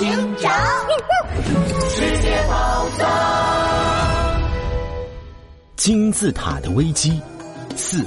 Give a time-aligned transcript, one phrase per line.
[0.00, 0.08] 警
[0.38, 0.50] 长，
[1.90, 3.06] 世界宝藏，
[5.76, 7.20] 金字塔的危机
[7.76, 8.02] 四，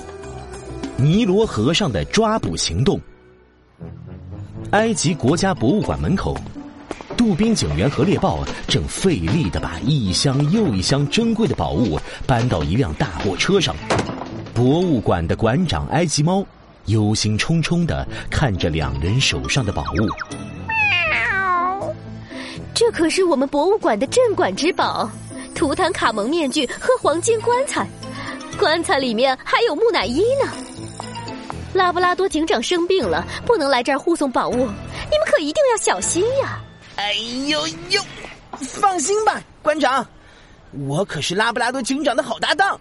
[0.97, 2.99] 尼罗河上的抓捕行动。
[4.71, 6.35] 埃及国家博物馆门口，
[7.15, 13.75] 杜宾警员和猎豹正费力的把一箱又一箱珍贵的宝物搬到一辆大货车上。
[14.51, 16.43] 博物馆的馆长埃及猫
[16.85, 20.09] 忧心忡忡的看着两人手上的宝物。
[22.73, 25.09] 这可是我们博物馆的镇馆之宝——
[25.53, 27.87] 图坦卡蒙面具和黄金棺材，
[28.57, 30.51] 棺材里面还有木乃伊呢。
[31.73, 36.59] 拉布拉多警长生病了，不能来这儿护送宝物，你们可一定要小心呀！
[36.95, 37.13] 哎
[37.47, 38.01] 呦呦，
[38.59, 40.05] 放心吧，馆长，
[40.87, 42.79] 我可是拉布拉多警长的好搭档，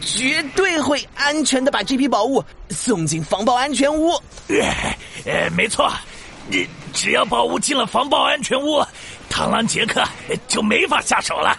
[0.00, 4.12] 绝对会安全的把这批宝物送进防爆安全屋。
[5.24, 5.90] 呃，没错，
[6.50, 8.84] 你只要宝物进了防爆安全屋，
[9.30, 10.02] 螳螂杰克
[10.48, 11.56] 就没法下手了。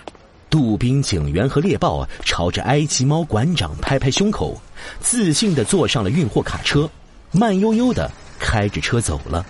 [0.50, 4.62] 杜宾警员和猎豹朝着埃及猫馆长拍拍胸口，
[5.00, 6.90] 自信的坐上了运货卡车，
[7.32, 9.46] 慢悠悠的开着车走了。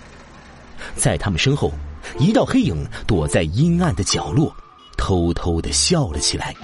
[0.94, 1.72] 在他们身后，
[2.20, 4.54] 一道黑影躲在阴暗的角落，
[4.96, 6.54] 偷偷的笑了起来。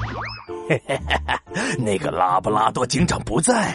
[1.79, 3.75] 那个拉布拉多警长不在，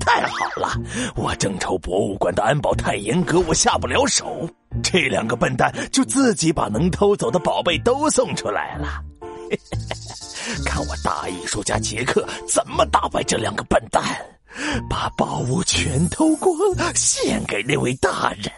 [0.00, 0.76] 太好了！
[1.14, 4.48] 我正愁博物馆的安保太严格，我下不了手。
[4.82, 9.00] 这两个笨蛋就自己把能偷走的宝贝都送出来了。
[10.66, 14.02] 看我大艺术家杰克怎么打败这两个笨蛋，
[14.90, 16.56] 把宝物全偷光，
[16.96, 18.50] 献给那位大人。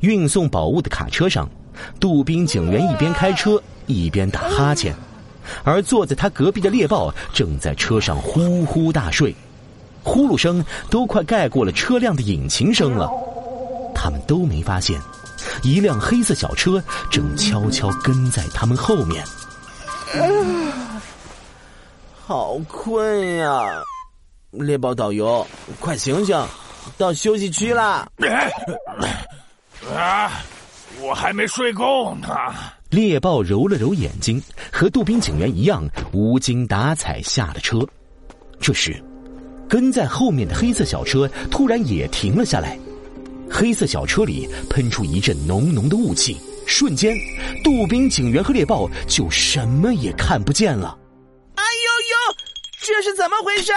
[0.00, 1.48] 运送宝物的卡车上，
[1.98, 4.94] 杜宾警员一边开车一边打哈欠，
[5.64, 9.34] 而坐在他隔壁的猎豹正在车上呼呼大睡，
[10.02, 13.10] 呼噜声都快盖过了车辆的引擎声了。
[13.94, 15.00] 他们都没发现。
[15.62, 19.24] 一辆黑色小车正悄悄跟在他们后面。
[22.26, 23.82] 好困呀！
[24.50, 25.46] 猎豹导游，
[25.78, 26.38] 快醒醒，
[26.98, 28.06] 到休息区啦！
[29.96, 30.42] 啊，
[31.00, 32.28] 我还没睡够呢。
[32.90, 34.42] 猎豹揉了揉眼睛，
[34.72, 37.86] 和杜宾警员一样，无精打采下了车。
[38.60, 39.02] 这时，
[39.68, 42.78] 跟在后面的黑色小车突然也停了下来。
[43.50, 46.36] 黑色小车里喷出一阵浓浓的雾气，
[46.66, 47.16] 瞬间，
[47.64, 50.96] 杜宾警员和猎豹就什么也看不见了。
[52.92, 53.72] 这是怎么回事？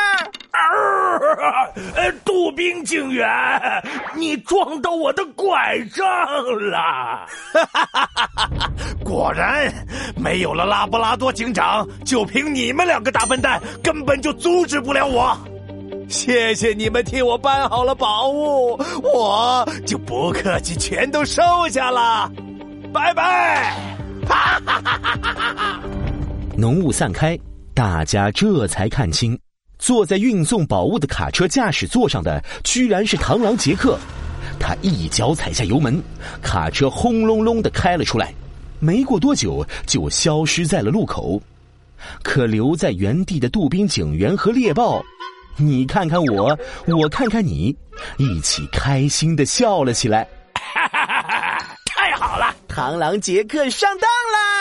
[1.96, 3.29] 呃，杜宾警员，
[4.16, 6.06] 你撞到我的拐杖
[6.69, 7.25] 了！
[9.03, 9.72] 果然，
[10.18, 15.38] 没有了拉布拉多警长，就凭你们两个大笨蛋，根本就阻止不了我。
[16.09, 22.29] 谢谢你们替我搬好了宝物，我就不客气，全都收下了，
[22.94, 23.73] 拜拜！
[24.28, 25.79] 哈哈哈哈哈！
[26.57, 27.38] 浓雾散开，
[27.73, 29.38] 大家这才看清，
[29.79, 33.97] 坐在运送宝物的卡车驾驶座上的居然是螳螂杰克。
[34.59, 36.01] 他一脚踩下油门，
[36.41, 38.31] 卡车轰隆隆的开了出来，
[38.79, 41.41] 没过多久就消失在了路口。
[42.22, 45.03] 可留在原地的杜宾警员和猎豹。
[45.57, 46.57] 你看看我，
[46.88, 47.75] 我看看你，
[48.17, 50.28] 一起开心的笑了起来。
[51.85, 54.53] 太好了，螳螂杰克上当了！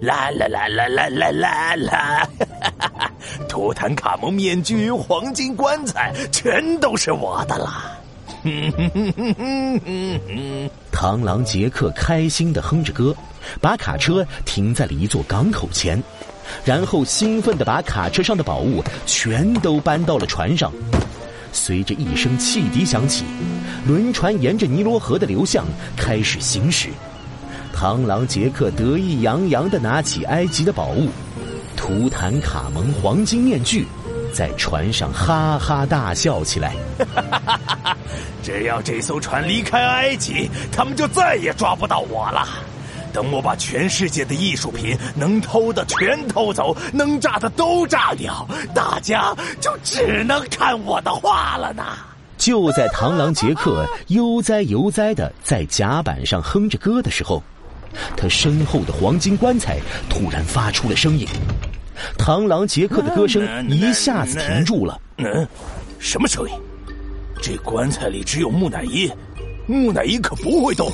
[0.00, 2.28] 啦啦啦啦啦啦啦啦！
[3.48, 7.98] 图坦卡蒙面具、黄金棺材，全都是我的啦！
[8.44, 13.14] 哼哼哼哼哼哼螳螂杰克开心的哼着歌。
[13.60, 16.02] 把卡车停在了一座港口前，
[16.64, 20.70] 然后兴奋的把卡车上的宝物全都搬到了船上。
[21.50, 23.24] 随着一声汽笛响起，
[23.86, 25.64] 轮船沿着尼罗河的流向
[25.96, 26.90] 开始行驶。
[27.74, 31.08] 螳螂杰克得意洋洋的拿起埃及的宝物——
[31.76, 33.86] 图坦卡蒙黄金面具，
[34.32, 36.74] 在船上哈哈大笑起来。
[38.42, 42.48] 只要这艘船离开埃及，他们就再也抓不到我了。
[43.12, 51.84] 等我把全世界的艺术品能偷的全偷走，能炸的都炸掉，大家就只能看我的画了呢。
[52.36, 57.42] 就在螳螂杰克悠哉悠哉的在甲板上哼着歌的时候，
[58.16, 61.26] 他身后的黄金棺材突然发出了声音，
[62.18, 65.00] 螳螂杰克的歌声一下子停住了。
[65.18, 65.46] 嗯，
[65.98, 66.54] 什么声音？
[67.40, 69.10] 这棺材里只有木乃伊，
[69.66, 70.90] 木乃伊可不会动。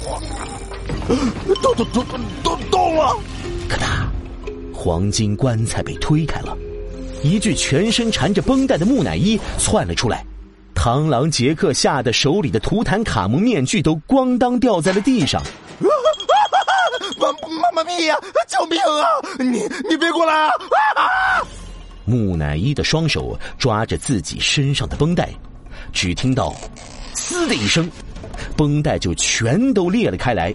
[1.62, 3.16] 动动动动动动了！
[3.68, 4.06] 咔嗒，
[4.74, 6.56] 黄金棺材被推开了，
[7.22, 10.24] 一具全身缠着绷带的木乃伊窜了出来。
[10.74, 15.42] 螳螂杰克吓得手里的图坦卡蒙面具都咣当掉在了地上。
[17.74, 18.16] 妈咪呀！
[18.48, 19.04] 救命啊！
[19.38, 20.52] 你你别过来啊！
[22.04, 25.30] 木乃伊的双手抓着自己身上的绷带，
[25.92, 26.54] 只听到
[27.14, 27.90] “嘶”的一声，
[28.56, 30.54] 绷带就全都裂了开来。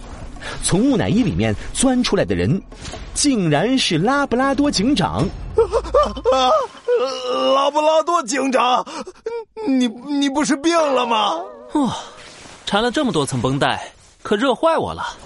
[0.63, 2.61] 从木乃伊里面钻出来的人，
[3.13, 5.27] 竟然是拉布拉多警长。
[6.31, 6.49] 啊，
[7.55, 8.85] 拉布拉多警长，
[9.67, 11.33] 你你不是病了吗？
[11.73, 11.91] 哦，
[12.65, 13.91] 缠了这么多层绷带，
[14.23, 15.17] 可热坏我了。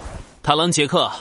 [0.43, 1.11] 螳螂杰克，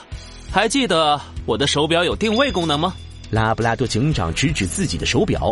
[0.53, 2.93] 还记得我的手表有定位功能吗？
[3.31, 5.51] 拉布拉多警长指指自己的手表，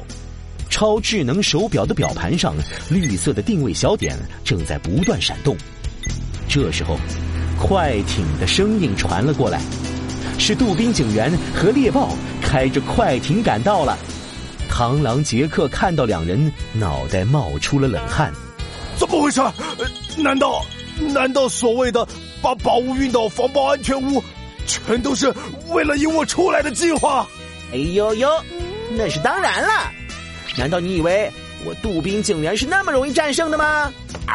[0.70, 2.54] 超智能手表的表盘上
[2.88, 5.58] 绿色的定位小点正在不断闪动。
[6.48, 7.00] 这时候。
[7.60, 9.62] 快艇的声音传了过来，
[10.40, 12.10] 是杜宾警员和猎豹
[12.42, 13.96] 开着快艇赶到了。
[14.68, 18.34] 螳螂杰克看到两人，脑袋冒出了冷汗。
[18.98, 19.40] 怎么回事？
[20.18, 20.66] 难道
[21.14, 22.08] 难道所谓的
[22.42, 24.24] 把宝物运到防爆安全屋，
[24.72, 25.34] 全都是
[25.70, 27.28] 为了引我出来的计划？
[27.74, 28.30] 哎呦呦，
[28.92, 29.92] 那是当然了。
[30.58, 31.32] 难道你以为
[31.66, 33.92] 我杜宾竟然是那么容易战胜的吗？
[34.28, 34.34] 啊！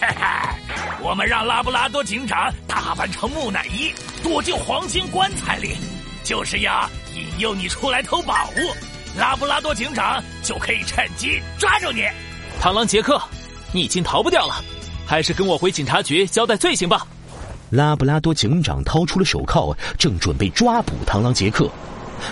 [0.00, 0.54] 哈哈
[1.00, 3.92] 我们让拉布拉多警长打扮成木乃伊，
[4.22, 5.76] 躲进黄金棺材里，
[6.24, 9.18] 就是要引诱你出来偷宝物。
[9.18, 12.02] 拉布拉多警长就可以趁机抓住你。
[12.60, 13.20] 螳螂杰克，
[13.72, 14.62] 你已经逃不掉了，
[15.06, 17.06] 还是跟我回警察局交代罪行吧。
[17.70, 21.70] 拉布拉多警长掏出了手铐，正准备抓捕螳螂杰克，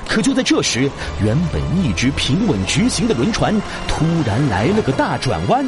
[0.08, 0.90] 可就在这时，
[1.22, 3.54] 原本一直平稳直行的轮船
[3.86, 5.66] 突然来了个大转弯。